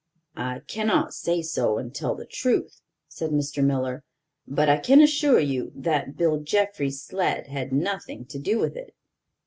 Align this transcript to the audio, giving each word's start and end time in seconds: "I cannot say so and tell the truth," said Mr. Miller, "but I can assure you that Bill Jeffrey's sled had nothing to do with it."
"I 0.37 0.61
cannot 0.67 1.13
say 1.13 1.43
so 1.43 1.77
and 1.77 1.93
tell 1.93 2.15
the 2.15 2.25
truth," 2.25 2.81
said 3.07 3.29
Mr. 3.29 3.63
Miller, 3.63 4.03
"but 4.47 4.67
I 4.67 4.77
can 4.77 4.99
assure 4.99 5.39
you 5.39 5.71
that 5.75 6.17
Bill 6.17 6.39
Jeffrey's 6.39 7.03
sled 7.03 7.45
had 7.49 7.71
nothing 7.71 8.25
to 8.25 8.39
do 8.39 8.57
with 8.57 8.75
it." 8.75 8.95